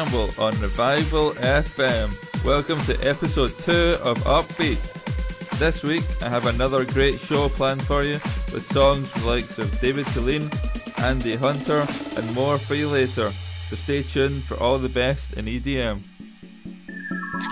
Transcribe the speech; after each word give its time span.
Campbell 0.00 0.30
on 0.38 0.58
Revival 0.60 1.32
FM. 1.32 2.08
Welcome 2.42 2.80
to 2.84 2.96
episode 3.06 3.50
2 3.64 3.98
of 4.02 4.16
Upbeat. 4.20 4.80
This 5.58 5.82
week 5.84 6.04
I 6.22 6.30
have 6.30 6.46
another 6.46 6.86
great 6.86 7.20
show 7.20 7.50
planned 7.50 7.82
for 7.82 8.02
you 8.02 8.14
with 8.50 8.64
songs 8.64 9.10
from 9.10 9.20
the 9.20 9.28
likes 9.28 9.58
of 9.58 9.78
David 9.78 10.06
Killeen, 10.06 10.48
Andy 11.04 11.36
Hunter, 11.36 11.86
and 12.16 12.34
more 12.34 12.56
for 12.56 12.74
you 12.74 12.88
later. 12.88 13.30
So 13.68 13.76
stay 13.76 14.02
tuned 14.02 14.42
for 14.42 14.56
all 14.56 14.78
the 14.78 14.88
best 14.88 15.34
in 15.34 15.44
EDM. 15.44 16.00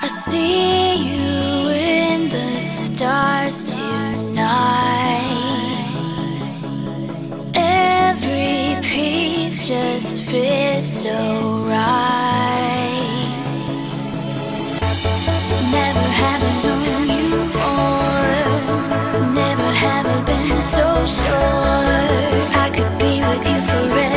I 0.00 0.06
see 0.06 1.05
you 1.05 1.69
in 1.69 2.30
the 2.30 2.60
stars 2.60 3.77
tonight. 3.77 4.48
Every 7.55 8.80
piece 8.88 9.38
just 9.68 10.22
fits 10.22 11.02
so 11.02 11.10
right. 11.68 12.88
Never 15.70 16.06
have 16.20 16.42
I 16.42 16.52
known 16.64 17.08
you 17.16 17.28
more. 17.58 18.38
Never 19.34 19.70
have 19.84 20.06
I 20.06 20.18
been 20.24 20.62
so 20.62 20.88
sure 21.20 21.84
I 22.64 22.70
could 22.74 22.92
be 22.98 23.20
with 23.20 23.44
you 23.50 23.60
forever. 23.68 24.07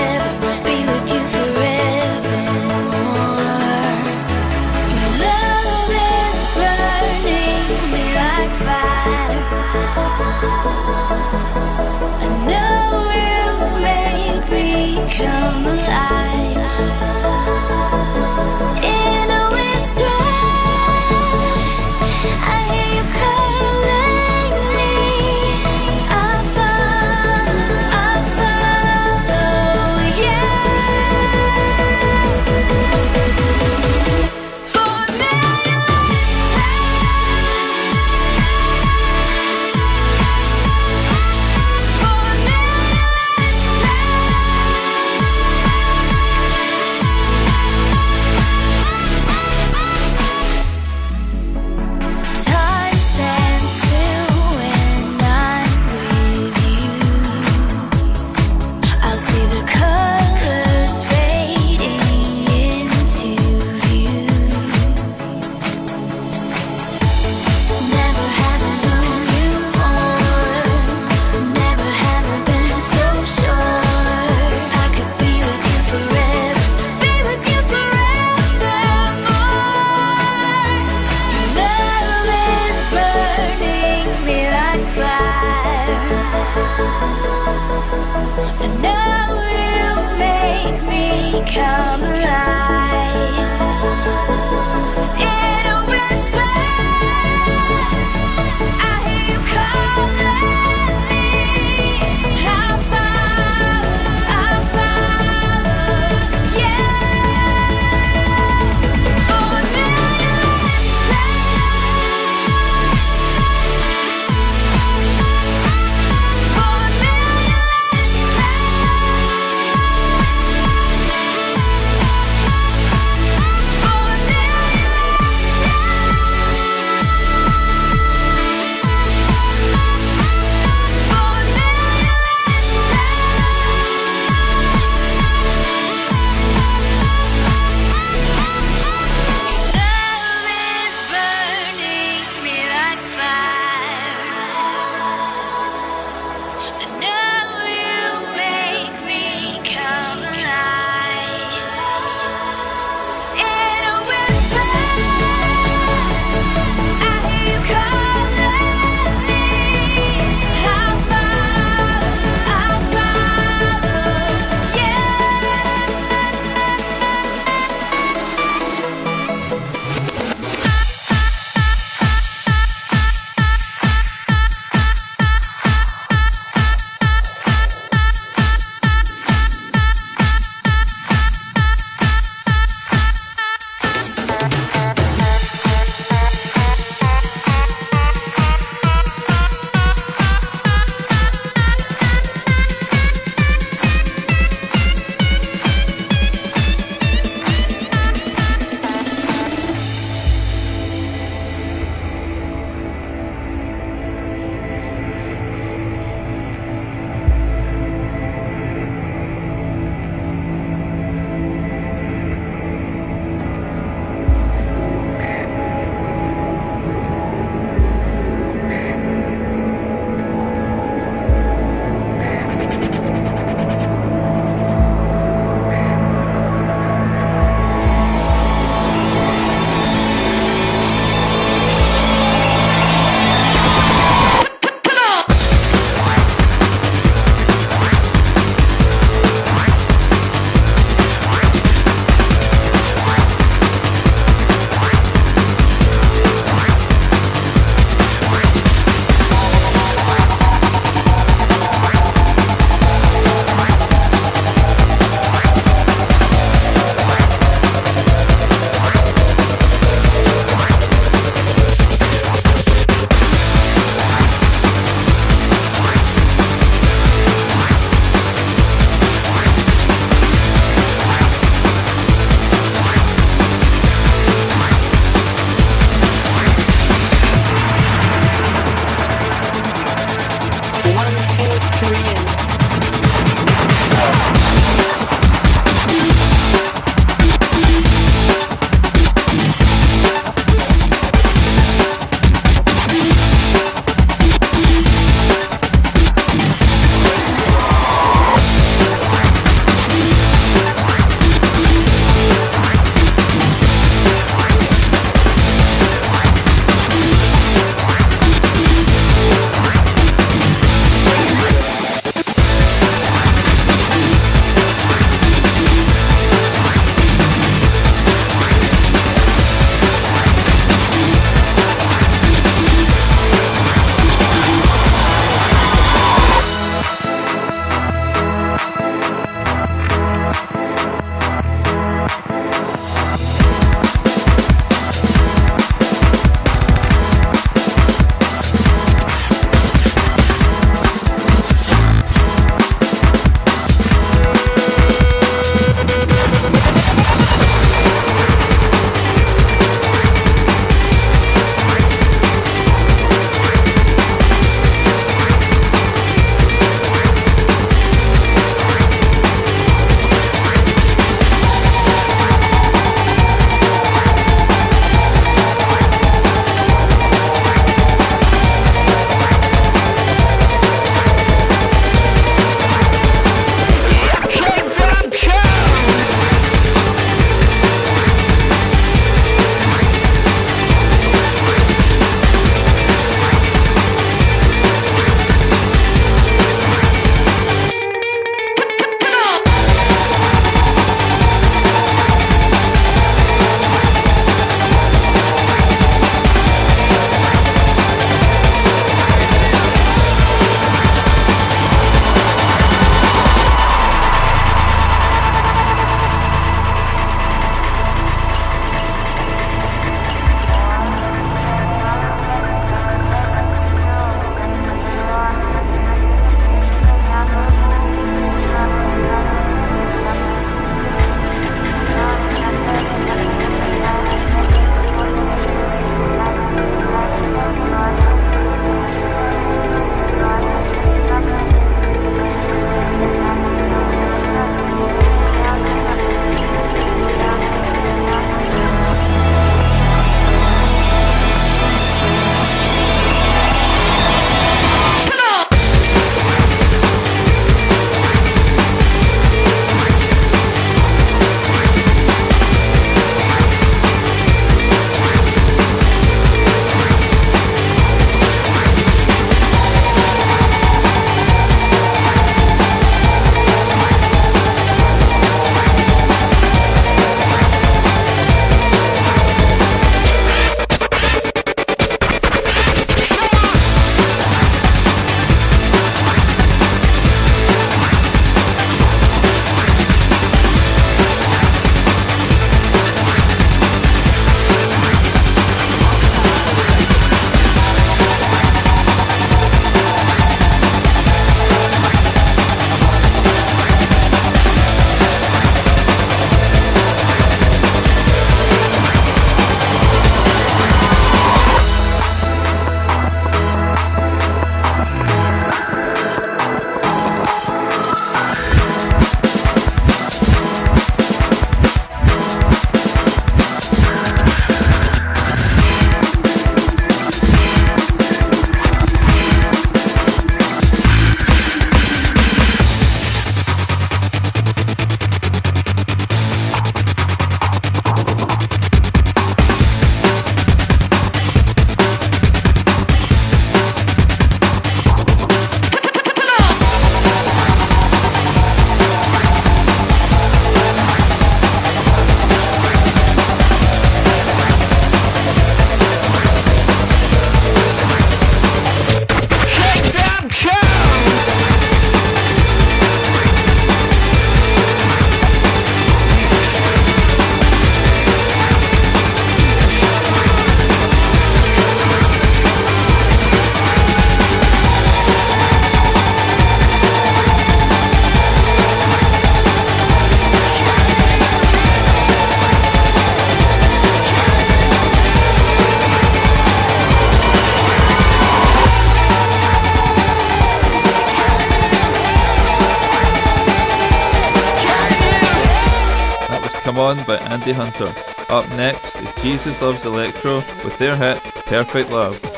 Hunter. 587.52 587.94
Up 588.30 588.48
next 588.52 588.96
is 588.96 589.22
Jesus 589.22 589.62
Loves 589.62 589.86
Electro 589.86 590.38
with 590.64 590.78
their 590.78 590.96
hit 590.96 591.22
Perfect 591.46 591.90
Love. 591.90 592.31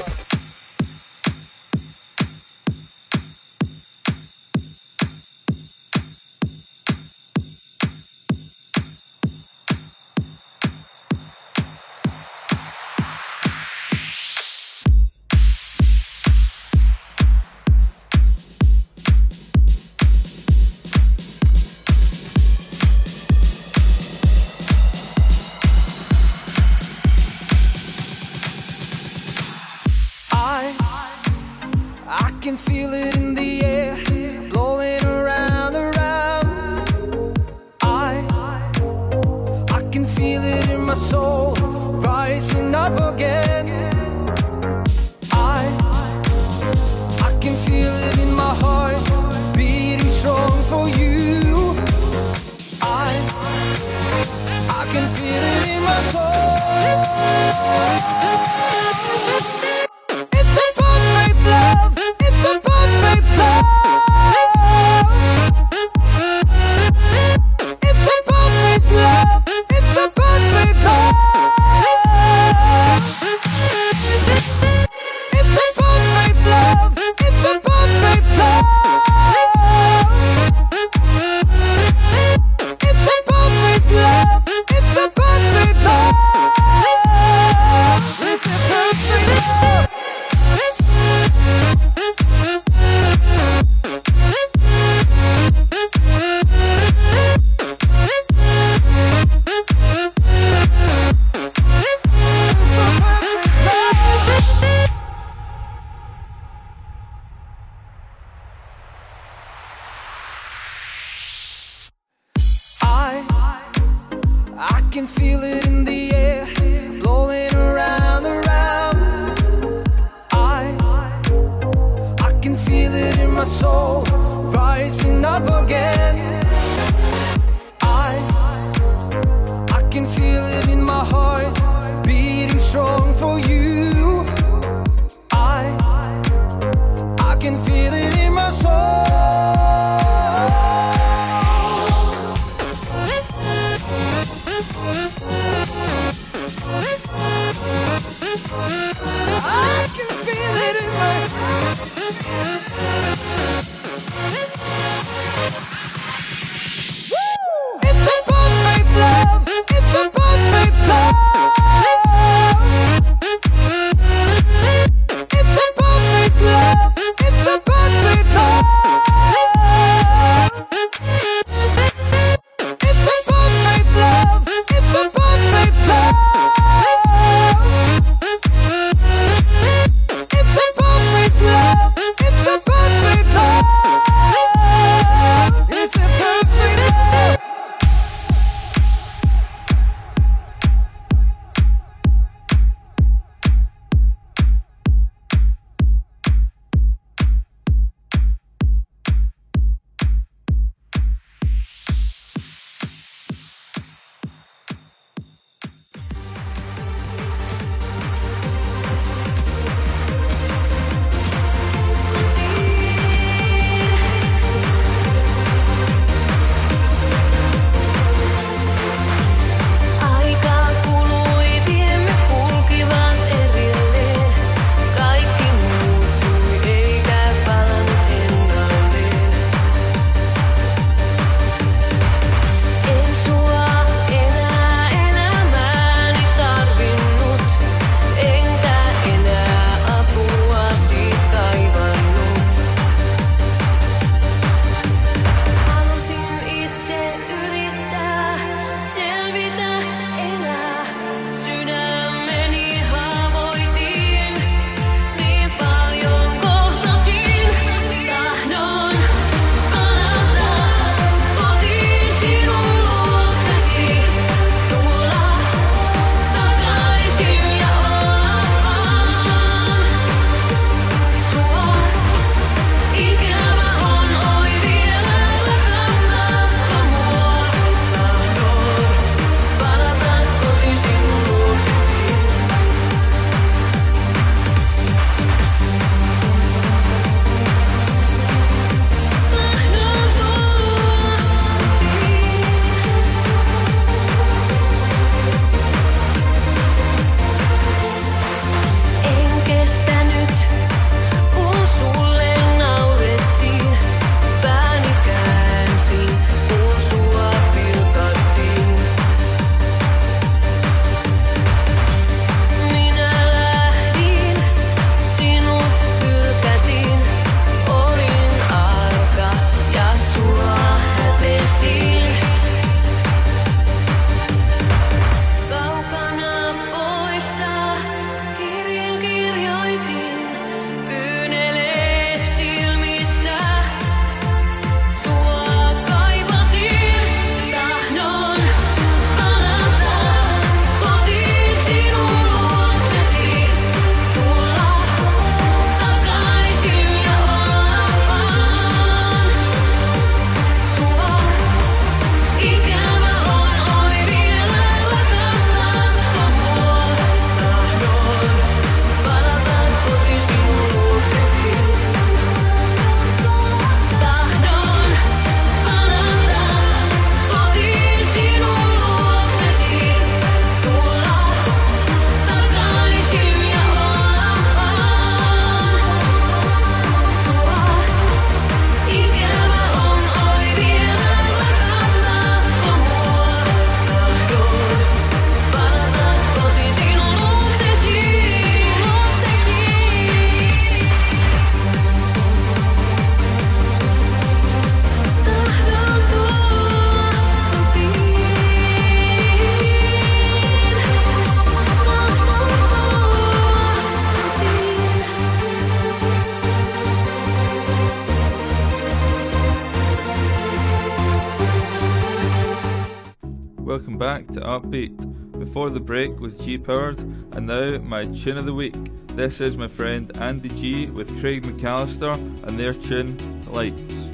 Upbeat. 414.60 415.40
Before 415.40 415.72
the 415.72 415.80
break 415.80 416.20
was 416.20 416.38
G 416.38 416.60
Powered, 416.60 417.00
and 417.00 417.48
now 417.48 417.80
my 417.80 418.06
tune 418.06 418.38
of 418.38 418.46
the 418.46 418.54
week. 418.54 418.76
This 419.16 419.42
is 419.42 419.58
my 419.58 419.68
friend 419.68 420.16
Andy 420.18 420.50
G 420.50 420.86
with 420.86 421.20
Craig 421.20 421.44
McAllister 421.44 422.14
and 422.48 422.60
their 422.60 422.74
tune 422.74 423.18
Lights. 423.52 424.13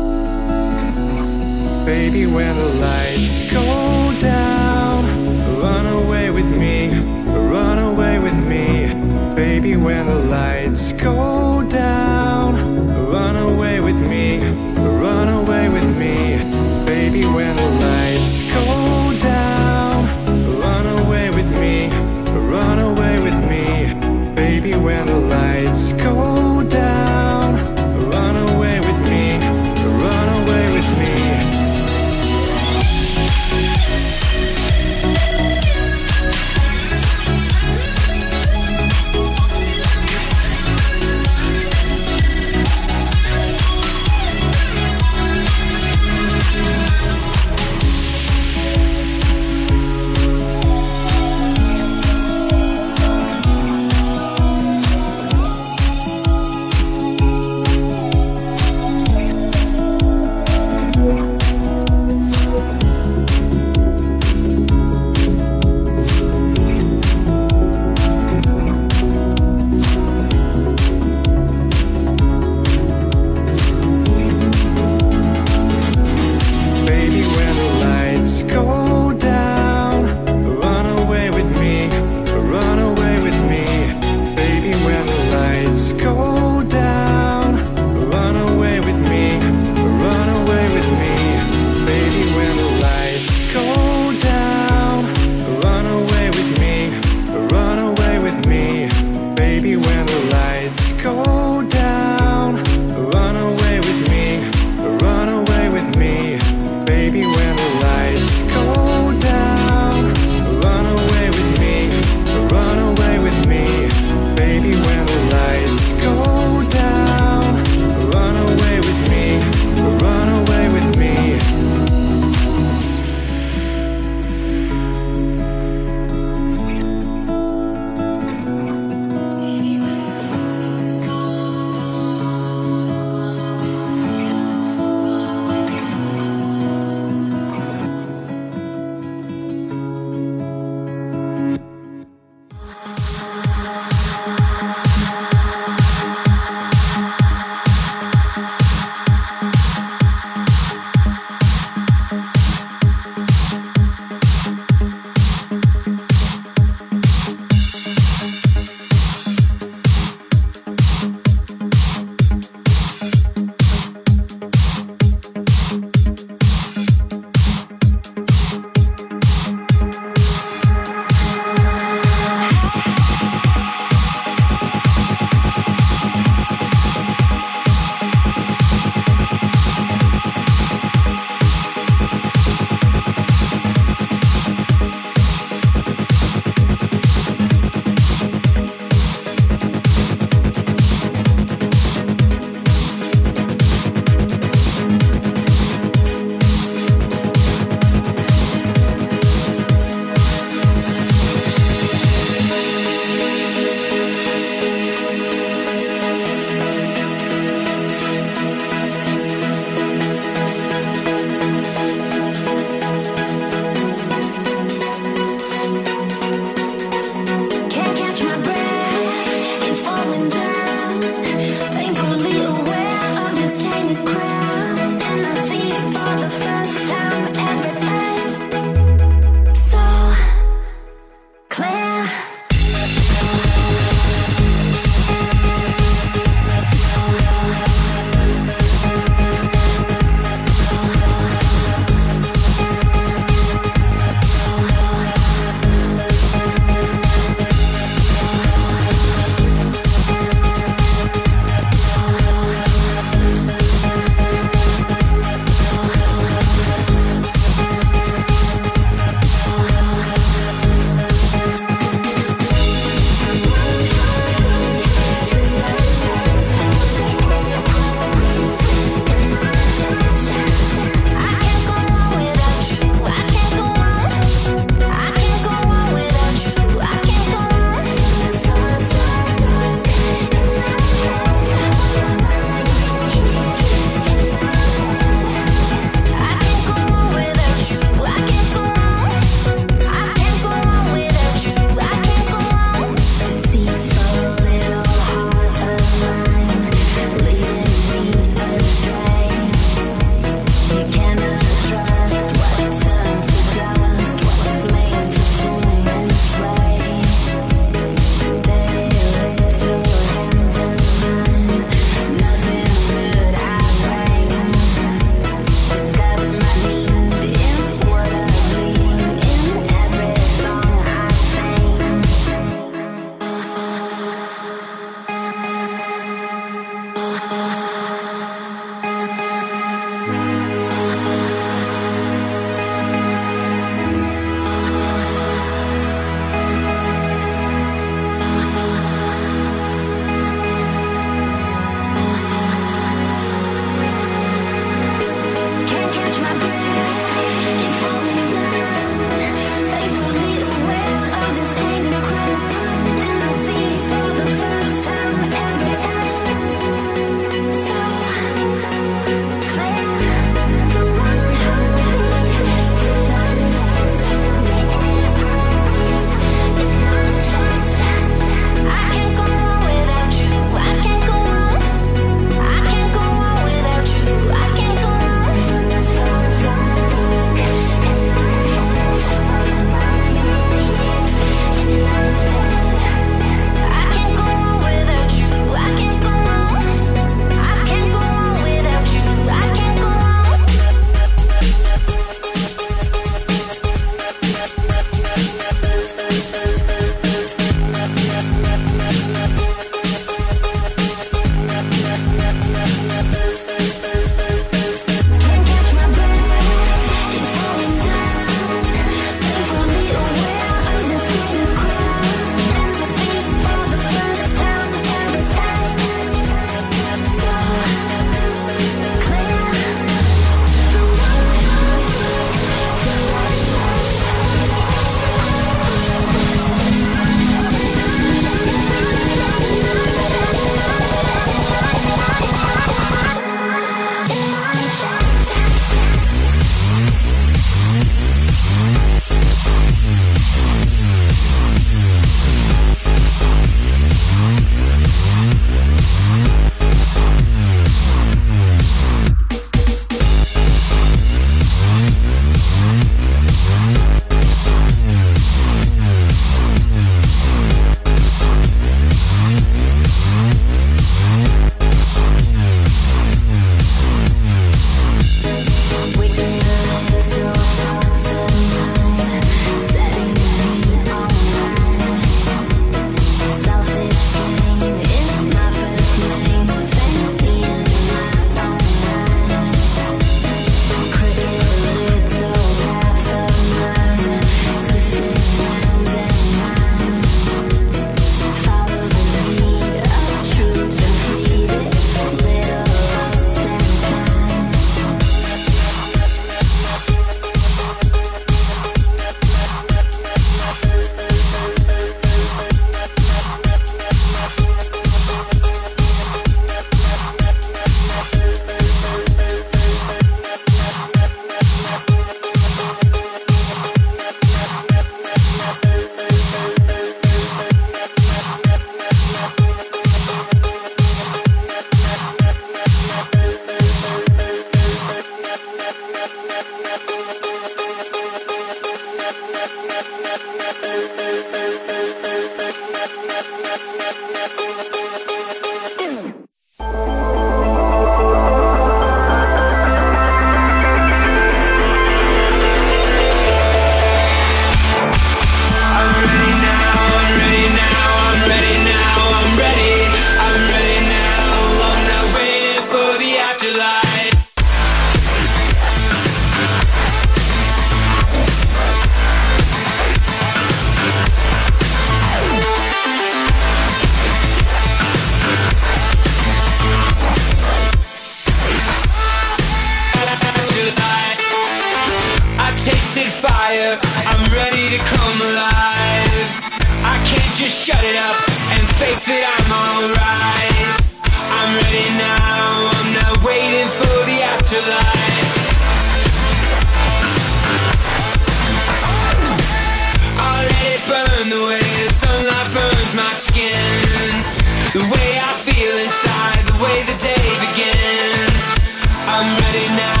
I'm 599.53 599.59
ready 599.59 600.00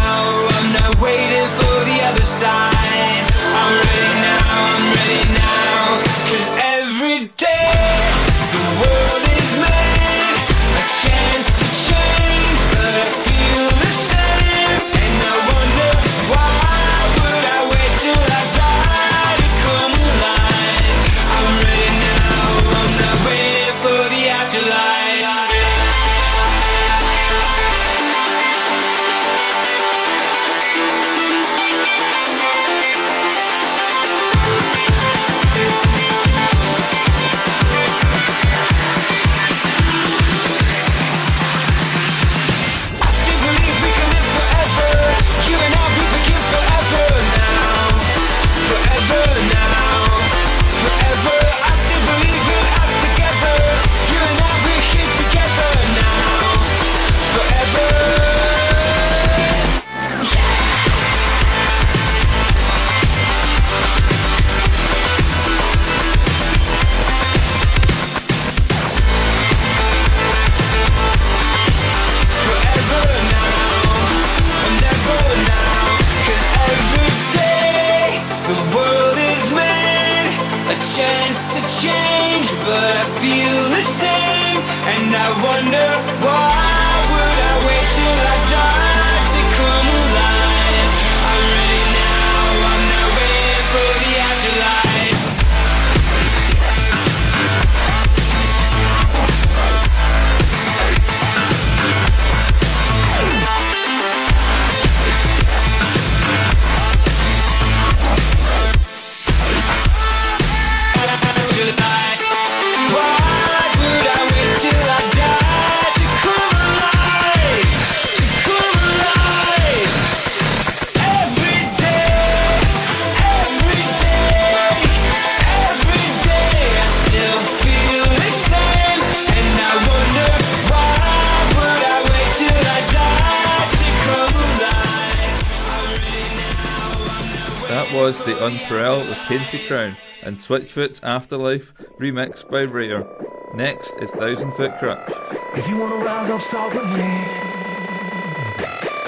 Unparallel 138.71 139.09
with 139.09 139.17
Tainted 139.27 139.67
Crown 139.67 139.97
and 140.23 140.37
Switchfoot's 140.37 141.01
Afterlife 141.03 141.73
remixed 141.99 142.49
by 142.49 142.63
Rare. 142.63 143.05
Next 143.53 143.91
is 143.99 144.11
Thousand 144.11 144.51
Foot 144.51 144.71
Krutch. 144.79 145.11
If 145.57 145.67
you 145.67 145.77
wanna 145.77 145.97
rise 145.97 146.29
up, 146.29 146.39
start 146.39 146.73
with 146.73 146.85
me. 146.85 147.03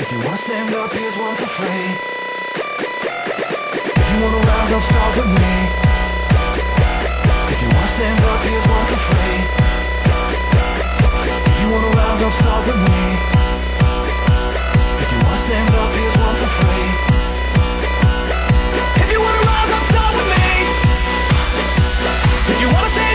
If 0.03 0.11
you 0.11 0.19
wanna 0.19 0.35
stand 0.35 0.75
up, 0.75 0.91
here's 0.91 1.15
one 1.15 1.35
for 1.35 1.47
free. 1.47 1.95
If 3.95 4.07
you 4.11 4.17
wanna 4.19 4.43
rise 4.51 4.71
up, 4.75 4.83
start 4.83 5.15
with 5.15 5.31
me. 5.31 5.55
If 7.47 7.61
you 7.63 7.69
wanna 7.71 7.87
stand 7.87 8.19
up, 8.19 8.43
here's 8.43 8.67
one 8.67 8.85
for 8.91 8.99
free. 9.07 9.39
If 11.47 11.57
you 11.63 11.67
wanna 11.71 11.91
rise 11.95 12.21
up, 12.21 12.33
start 12.35 12.67
with 12.67 12.81
me. 12.83 13.03
If 14.99 15.07
you 15.07 15.19
wanna 15.23 15.37
stand 15.47 15.71
up, 15.71 15.91
here's 15.95 16.17
one 16.19 16.35
for 16.35 16.51
free. 16.51 17.12
You 22.63 22.73
wanna 22.73 22.87
stand 22.87 23.12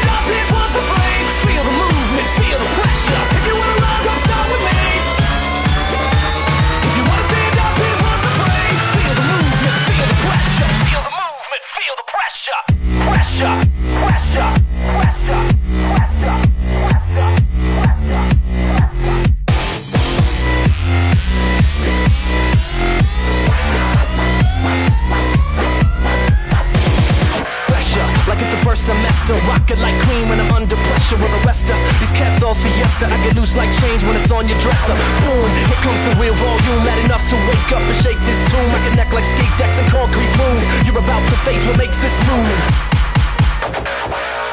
first 29.18 29.26
semester 29.26 29.48
Rocket 29.48 29.78
like 29.78 29.96
queen 30.06 30.28
when 30.28 30.40
I'm 30.40 30.52
under 30.52 30.76
pressure 30.76 31.16
with 31.16 31.32
a 31.32 31.40
rester 31.46 31.74
These 32.00 32.12
cats 32.12 32.42
all 32.42 32.54
siesta. 32.54 33.06
I 33.06 33.16
get 33.24 33.34
loose 33.36 33.56
like 33.56 33.70
change 33.80 34.04
when 34.04 34.16
it's 34.16 34.30
on 34.30 34.48
your 34.48 34.58
dresser. 34.60 34.94
Boom, 34.94 35.50
here 35.50 35.82
comes 35.82 36.00
the 36.06 36.14
real 36.20 36.34
volume. 36.34 36.84
Mad 36.84 36.98
enough 37.04 37.24
to 37.30 37.36
wake 37.48 37.70
up 37.72 37.82
and 37.82 37.98
shake 37.98 38.20
this 38.26 38.40
tune 38.50 38.70
I 38.70 38.78
connect 38.90 39.12
like 39.12 39.24
skate 39.24 39.54
decks 39.58 39.78
and 39.78 39.88
concrete 39.90 40.32
rooms. 40.38 40.64
You're 40.86 40.98
about 40.98 41.22
to 41.28 41.36
face 41.46 41.64
what 41.66 41.78
makes 41.78 41.98
this 41.98 42.16
move. 42.28 42.60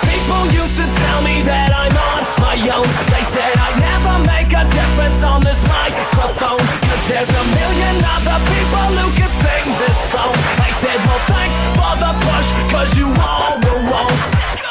People 0.10 0.44
used 0.50 0.78
to 0.78 0.86
tell 0.86 1.20
me 1.22 1.42
that 1.46 1.70
I'm 1.70 1.94
on 1.94 2.22
my 2.42 2.58
own. 2.74 2.88
They 3.12 3.24
said 3.26 3.54
I'd 3.54 3.78
never 3.78 4.16
make 4.26 4.52
a 4.54 4.64
difference 4.66 5.22
on 5.22 5.42
this 5.44 5.62
microphone. 5.68 6.64
Cause 6.90 7.04
there's 7.10 7.30
a 7.30 7.46
million 7.54 7.96
other 8.02 8.40
people 8.50 8.90
who 8.98 9.08
could 9.14 9.35
sing 9.46 9.68
this 9.78 9.98
song. 10.12 10.34
I 10.68 10.72
said, 10.82 10.98
well 11.06 11.22
thanks 11.30 11.58
for 11.78 11.94
the 12.02 12.12
push 12.26 12.50
Cause 12.74 12.98
you 12.98 13.08
all 13.22 13.60
were 13.62 13.82
wrong 13.90 14.65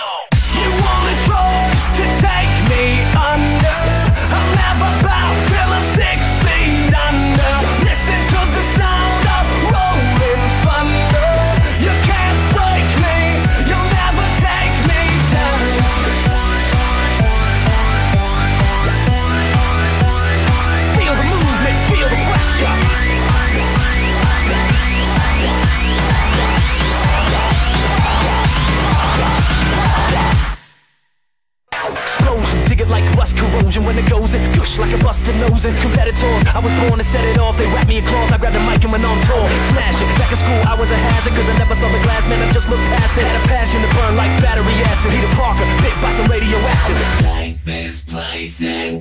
rivals 35.54 35.64
and 35.64 35.76
competitors. 35.82 36.42
I 36.50 36.58
was 36.58 36.72
born 36.82 36.98
to 36.98 37.04
set 37.04 37.24
it 37.24 37.38
off. 37.38 37.56
They 37.56 37.66
wrapped 37.70 37.88
me 37.88 37.98
in 37.98 38.04
cloth. 38.04 38.32
I 38.32 38.38
grabbed 38.38 38.56
the 38.56 38.64
mic 38.66 38.82
and 38.82 38.92
went 38.92 39.04
on 39.04 39.16
tour. 39.26 39.46
Smash 39.70 40.02
it. 40.02 40.08
Back 40.18 40.30
in 40.30 40.38
school, 40.38 40.60
I 40.66 40.74
was 40.74 40.90
a 40.90 40.98
hazard 40.98 41.32
because 41.32 41.48
I 41.48 41.58
never 41.58 41.74
saw 41.74 41.88
the 41.88 42.02
glass. 42.02 42.26
Man, 42.28 42.42
I 42.42 42.50
just 42.52 42.68
looked 42.68 42.82
past 42.90 43.16
it. 43.18 43.24
Had 43.24 43.38
a 43.38 43.44
passion 43.48 43.80
to 43.82 43.88
burn 43.94 44.16
like 44.16 44.30
battery 44.42 44.74
acid. 44.90 45.10
Peter 45.10 45.30
Parker, 45.38 45.66
bit 45.82 45.94
by 46.02 46.10
some 46.10 46.26
radioactive. 46.26 46.98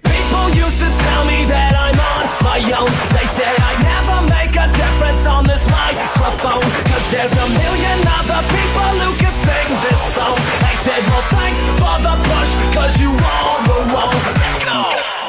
People 0.01 0.45
used 0.53 0.79
to 0.79 0.89
tell 0.89 1.23
me 1.25 1.45
that 1.49 1.73
I'm 1.73 1.97
on 1.97 2.23
my 2.45 2.59
own. 2.77 2.91
They 3.13 3.25
say 3.25 3.49
I 3.49 3.71
never 3.81 4.02
make 5.03 5.27
on 5.27 5.43
this 5.43 5.67
microphone. 5.69 6.61
Cause 6.87 7.05
there's 7.11 7.31
a 7.31 7.47
million 7.47 7.99
other 8.07 8.41
people 8.47 8.91
who 9.03 9.11
could 9.19 9.35
sing 9.35 9.69
this 9.83 10.01
song. 10.15 10.37
I 10.63 10.73
said, 10.79 11.01
well, 11.09 11.25
thanks 11.35 11.59
for 11.79 11.95
the 12.05 12.15
push, 12.29 12.51
cause 12.75 12.99
you 12.99 13.11
all 13.11 13.57
were 13.67 13.85
wrong. 13.93 14.13
Let's 14.13 14.63
go. 14.63 15.22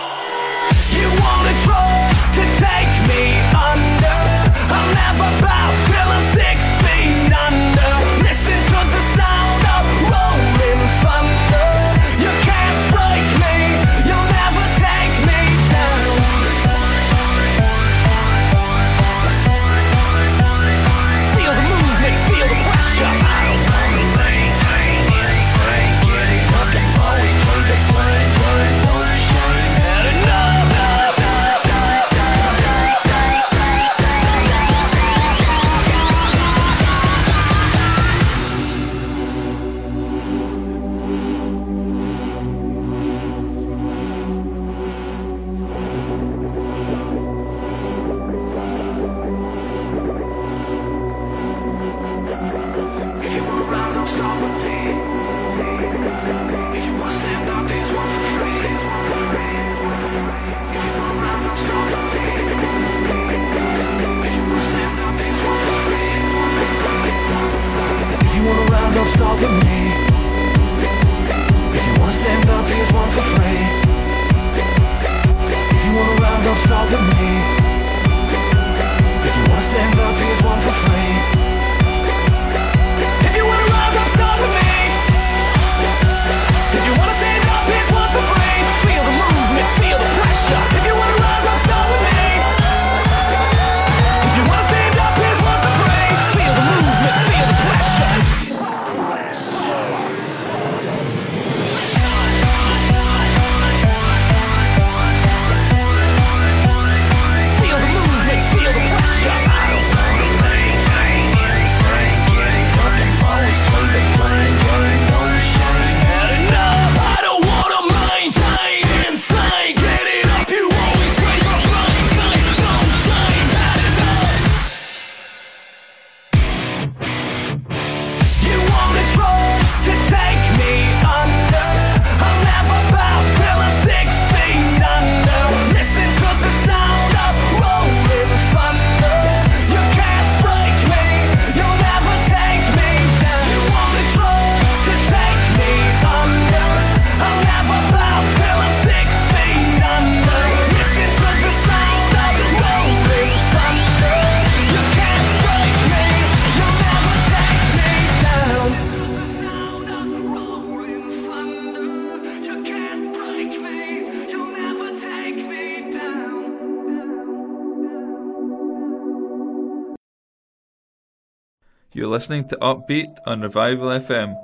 Listening 172.15 172.47
to 172.47 172.57
Upbeat 172.59 173.19
on 173.27 173.41
Revival 173.41 173.89
FM. 173.89 174.41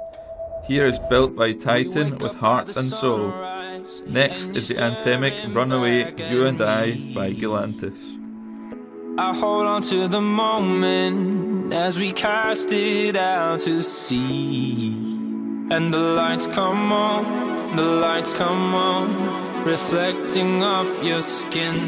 Here 0.67 0.87
is 0.87 0.99
Built 1.09 1.37
by 1.37 1.53
Titan 1.53 2.19
with 2.19 2.35
Heart 2.35 2.77
and 2.77 2.91
Soul. 2.91 3.31
Next 4.09 4.49
is 4.57 4.67
the 4.67 4.75
anthemic 4.75 5.55
Runaway 5.55 6.13
You 6.33 6.47
and 6.47 6.61
I 6.61 6.95
by 7.15 7.31
Galantis. 7.31 8.01
I 9.17 9.33
hold 9.33 9.67
on 9.67 9.83
to 9.83 10.09
the 10.09 10.21
moment 10.21 11.73
as 11.73 11.97
we 11.97 12.11
cast 12.11 12.73
it 12.73 13.15
out 13.15 13.61
to 13.61 13.85
sea. 13.85 14.91
And 15.71 15.95
the 15.95 16.07
lights 16.23 16.49
come 16.49 16.93
on, 16.93 17.77
the 17.77 17.83
lights 17.85 18.33
come 18.33 18.75
on, 18.75 19.65
reflecting 19.65 20.65
off 20.65 20.91
your 21.05 21.23
skin. 21.23 21.79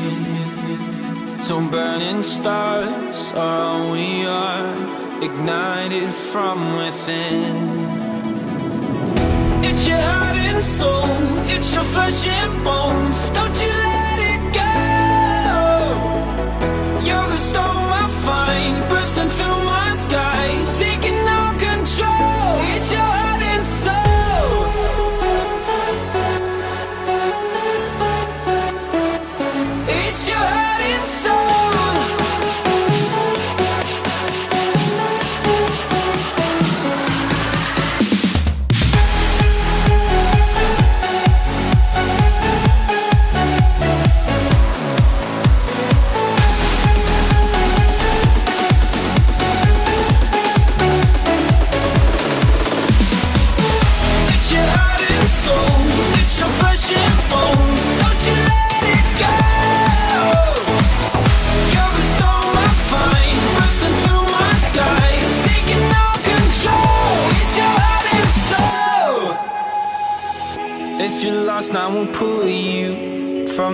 So 1.43 1.61
burning 1.61 2.23
stars 2.23 3.33
are 3.33 3.61
all 3.67 3.91
we 3.91 4.25
are, 4.25 5.02
ignited 5.23 6.13
from 6.13 6.77
within. 6.77 7.55
It's 9.65 9.87
your 9.87 9.99
heart 9.99 10.37
and 10.37 10.63
soul, 10.63 11.05
it's 11.47 11.73
your 11.75 11.85
flesh 11.85 12.27
and 12.27 12.65
bones. 12.65 12.82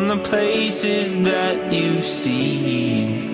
the 0.09 0.17
places 0.17 1.19
that 1.19 1.71
you 1.71 2.01
see. 2.01 3.29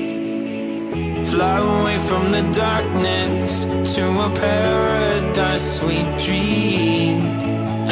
Fly 1.30 1.58
away 1.58 1.98
from 1.98 2.32
the 2.32 2.42
darkness 2.52 3.64
to 3.94 4.02
a 4.26 4.30
paradise 4.34 5.82
we 5.84 6.02
dreamed. 6.26 7.42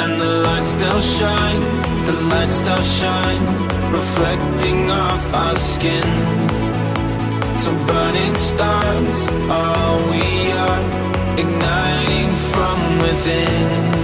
And 0.01 0.21
the 0.21 0.31
lights 0.47 0.71
still 0.71 1.01
shine, 1.01 1.63
the 2.07 2.17
lights 2.33 2.57
still 2.57 2.83
shine, 2.83 3.45
reflecting 3.93 4.91
off 4.91 5.33
our 5.33 5.55
skin. 5.55 6.09
So 7.63 7.71
burning 7.87 8.35
stars, 8.35 9.21
all 9.49 9.99
we 10.11 10.51
are, 10.67 10.83
igniting 11.39 12.31
from 12.53 12.99
within. 12.99 14.02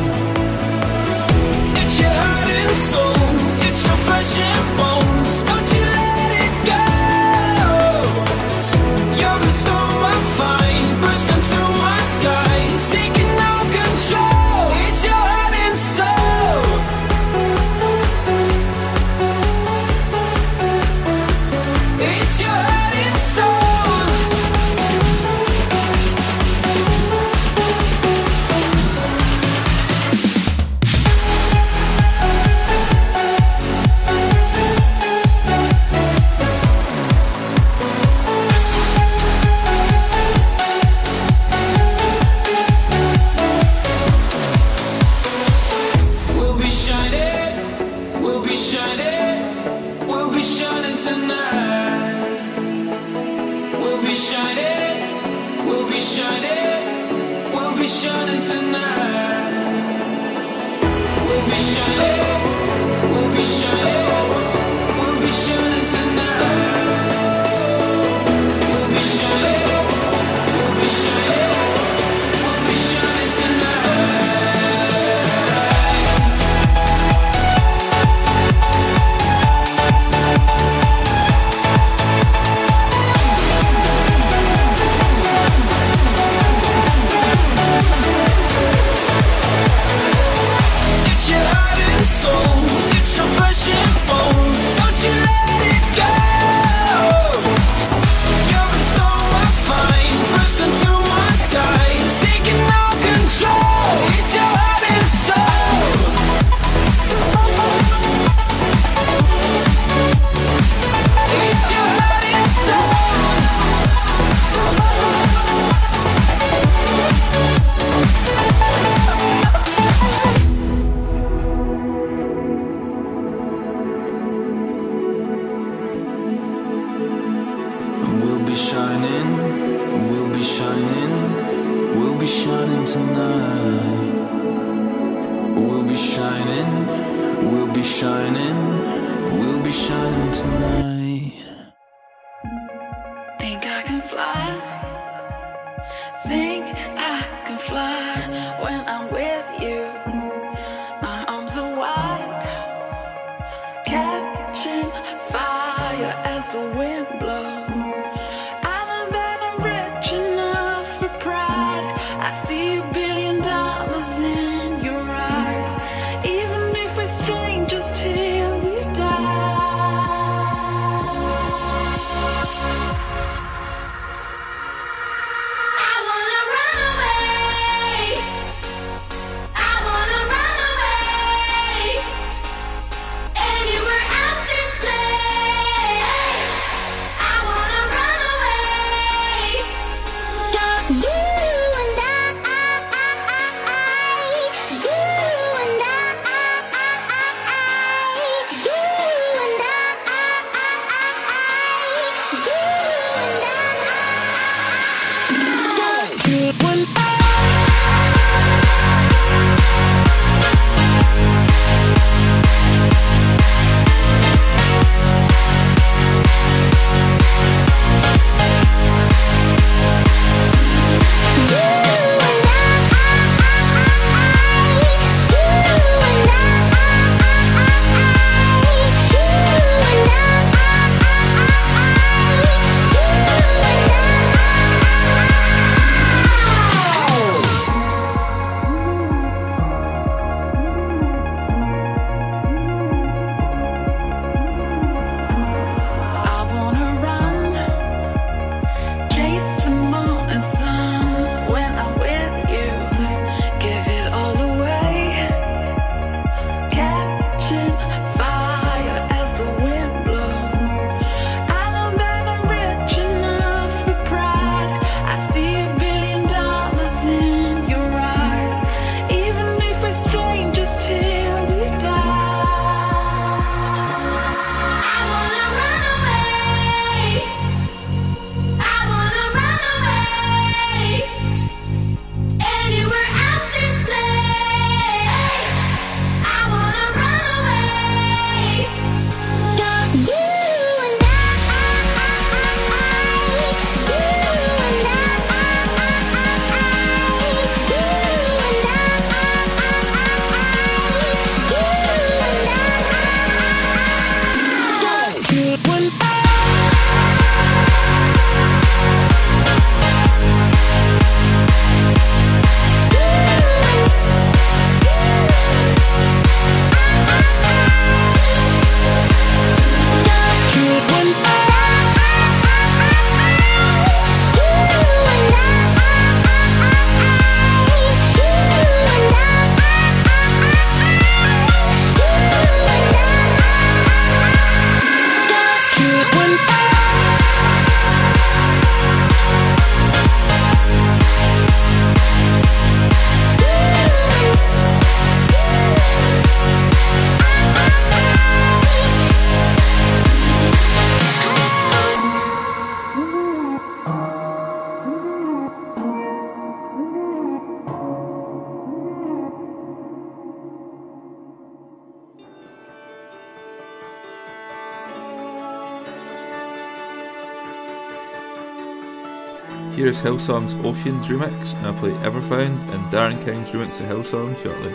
here's 369.89 370.03
Hillsong's 370.03 370.55
Oceans 370.67 371.07
remix, 371.07 371.55
and 371.55 371.67
I'll 371.67 371.73
play 371.73 371.93
Everfound 372.03 372.61
and 372.75 372.93
Darren 372.93 373.25
King's 373.25 373.49
remix 373.53 373.81
of 373.81 373.87
Hillsong 373.87 374.37
shortly. 374.43 374.75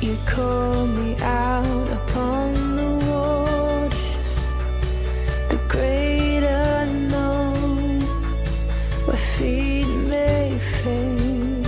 You 0.00 0.16
call 0.24 0.86
me 0.86 1.14
out 1.20 1.90
upon 1.92 2.54
the 2.76 2.92
waters, 3.06 4.40
the 5.50 5.60
great 5.68 6.42
unknown, 6.42 8.00
where 9.04 9.16
feet 9.36 9.86
may 10.08 10.58
fail, 10.58 11.66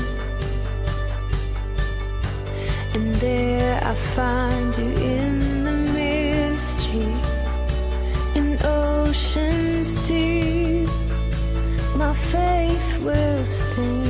and 2.95 3.15
there 3.17 3.85
I 3.85 3.95
find 4.17 4.79
you 4.79 4.87
in 4.87 5.65
the 5.65 5.77
mystery, 5.93 7.13
in 8.35 8.59
oceans 8.65 10.09
deep 10.09 10.30
faith 12.15 12.99
will 13.03 13.45
stay. 13.45 14.10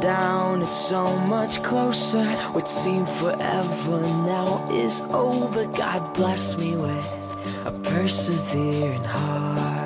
down, 0.00 0.60
it's 0.60 0.88
so 0.88 1.04
much 1.26 1.62
closer. 1.62 2.24
What 2.52 2.68
seemed 2.68 3.08
forever 3.08 4.00
now 4.26 4.66
is 4.70 5.00
over. 5.10 5.64
God 5.66 6.14
bless 6.14 6.58
me 6.58 6.76
with 6.76 7.66
a 7.66 7.72
persevering 7.90 9.04
heart. 9.04 9.77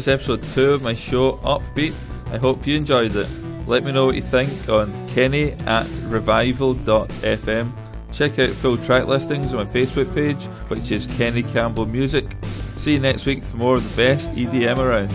Was 0.00 0.08
episode 0.08 0.42
two 0.54 0.72
of 0.72 0.80
my 0.80 0.94
show, 0.94 1.32
Upbeat. 1.42 1.92
I 2.32 2.38
hope 2.38 2.66
you 2.66 2.74
enjoyed 2.74 3.14
it. 3.14 3.28
Let 3.66 3.84
me 3.84 3.92
know 3.92 4.06
what 4.06 4.14
you 4.14 4.22
think 4.22 4.66
on 4.66 4.90
kenny 5.10 5.52
at 5.66 5.86
revival.fm. 6.04 7.72
Check 8.10 8.38
out 8.38 8.48
full 8.48 8.78
track 8.78 9.06
listings 9.06 9.52
on 9.52 9.66
my 9.66 9.70
Facebook 9.70 10.14
page, 10.14 10.42
which 10.68 10.90
is 10.90 11.06
Kenny 11.18 11.42
Campbell 11.42 11.84
Music. 11.84 12.34
See 12.78 12.94
you 12.94 12.98
next 12.98 13.26
week 13.26 13.44
for 13.44 13.58
more 13.58 13.74
of 13.74 13.90
the 13.90 13.94
best 13.94 14.30
EDM 14.30 14.78
around. 14.78 15.12